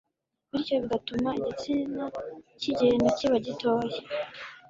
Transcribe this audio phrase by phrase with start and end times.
[0.51, 2.05] bityo bigatuma igitsina
[2.61, 3.99] kigenda kiba gitoya